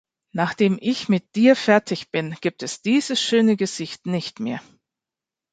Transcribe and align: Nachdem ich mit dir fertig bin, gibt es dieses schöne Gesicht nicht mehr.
Nachdem 0.31 0.79
ich 0.81 1.09
mit 1.09 1.35
dir 1.35 1.55
fertig 1.55 2.09
bin, 2.09 2.33
gibt 2.41 2.63
es 2.63 2.81
dieses 2.81 3.21
schöne 3.21 3.55
Gesicht 3.55 4.07
nicht 4.07 4.39
mehr. 4.39 4.59